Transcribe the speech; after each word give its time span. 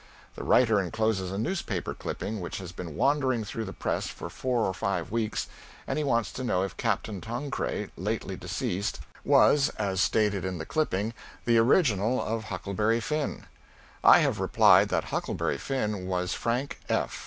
The 0.33 0.43
writer 0.43 0.81
encloses 0.81 1.31
a 1.31 1.37
newspaper 1.37 1.93
clipping 1.93 2.39
which 2.41 2.57
has 2.57 2.71
been 2.71 2.95
wandering 2.95 3.43
through 3.43 3.65
the 3.65 3.71
press 3.71 4.07
for 4.07 4.31
four 4.31 4.61
or 4.65 4.73
five 4.73 5.11
weeks, 5.11 5.45
and 5.85 5.95
he 5.99 6.03
wants 6.03 6.31
to 6.31 6.43
know 6.43 6.63
if 6.63 6.75
Capt 6.75 7.05
Tonkray, 7.05 7.91
lately 7.95 8.35
deceased, 8.35 8.99
was 9.23 9.69
(as 9.77 10.01
stated 10.01 10.43
in 10.43 10.57
the 10.57 10.65
clipping) 10.65 11.13
the 11.45 11.59
original 11.59 12.19
of 12.19 12.45
"Huckleberry 12.45 12.99
Finn." 12.99 13.45
I 14.03 14.17
have 14.21 14.39
replied 14.39 14.89
that 14.89 15.03
"Huckleberry 15.13 15.59
Finn" 15.59 16.07
was 16.07 16.33
Frank 16.33 16.79
F. 16.89 17.19